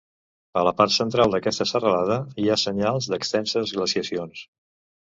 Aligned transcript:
A 0.61 0.63
la 0.67 0.71
part 0.79 0.95
central 0.95 1.35
d'aquesta 1.35 1.67
serralada 1.73 2.19
hi 2.45 2.49
ha 2.55 2.59
senyals 2.65 3.13
d'extenses 3.13 3.79
glaciacions. 3.79 4.47